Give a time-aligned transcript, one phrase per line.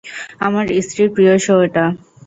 [0.39, 1.85] আমার স্ত্রীর প্রিয় শো এটা!